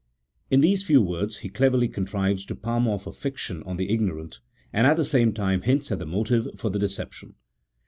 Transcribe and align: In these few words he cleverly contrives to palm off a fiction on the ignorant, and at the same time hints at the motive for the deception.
In 0.49 0.61
these 0.61 0.83
few 0.83 0.99
words 0.99 1.37
he 1.45 1.49
cleverly 1.49 1.87
contrives 1.87 2.43
to 2.47 2.55
palm 2.55 2.87
off 2.87 3.05
a 3.05 3.11
fiction 3.11 3.61
on 3.67 3.77
the 3.77 3.91
ignorant, 3.93 4.39
and 4.73 4.87
at 4.87 4.97
the 4.97 5.05
same 5.05 5.31
time 5.31 5.61
hints 5.61 5.91
at 5.91 5.99
the 5.99 6.07
motive 6.07 6.47
for 6.57 6.71
the 6.71 6.79
deception. 6.79 7.35